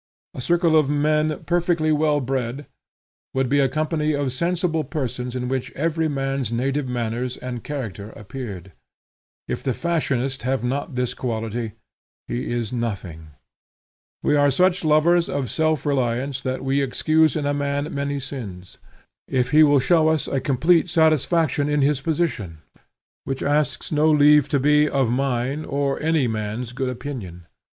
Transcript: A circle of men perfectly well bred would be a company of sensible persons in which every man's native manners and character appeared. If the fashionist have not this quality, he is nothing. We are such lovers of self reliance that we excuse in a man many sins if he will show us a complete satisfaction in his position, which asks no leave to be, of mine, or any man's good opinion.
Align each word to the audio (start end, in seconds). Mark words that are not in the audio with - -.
A 0.33 0.41
circle 0.41 0.75
of 0.75 0.89
men 0.89 1.43
perfectly 1.43 1.91
well 1.91 2.21
bred 2.21 2.65
would 3.35 3.47
be 3.49 3.59
a 3.59 3.69
company 3.69 4.13
of 4.13 4.31
sensible 4.31 4.83
persons 4.83 5.35
in 5.35 5.47
which 5.47 5.69
every 5.73 6.07
man's 6.07 6.51
native 6.51 6.87
manners 6.87 7.37
and 7.37 7.63
character 7.63 8.09
appeared. 8.15 8.71
If 9.47 9.61
the 9.61 9.75
fashionist 9.75 10.41
have 10.41 10.63
not 10.63 10.95
this 10.95 11.13
quality, 11.13 11.73
he 12.27 12.51
is 12.51 12.73
nothing. 12.73 13.27
We 14.23 14.35
are 14.35 14.49
such 14.49 14.83
lovers 14.83 15.29
of 15.29 15.51
self 15.51 15.85
reliance 15.85 16.41
that 16.41 16.63
we 16.65 16.81
excuse 16.81 17.35
in 17.35 17.45
a 17.45 17.53
man 17.53 17.93
many 17.93 18.19
sins 18.19 18.79
if 19.27 19.51
he 19.51 19.61
will 19.61 19.79
show 19.79 20.07
us 20.07 20.27
a 20.27 20.41
complete 20.41 20.89
satisfaction 20.89 21.69
in 21.69 21.83
his 21.83 22.01
position, 22.01 22.63
which 23.23 23.43
asks 23.43 23.91
no 23.91 24.09
leave 24.09 24.49
to 24.49 24.59
be, 24.59 24.89
of 24.89 25.11
mine, 25.11 25.63
or 25.63 26.01
any 26.01 26.27
man's 26.27 26.71
good 26.71 26.89
opinion. 26.89 27.45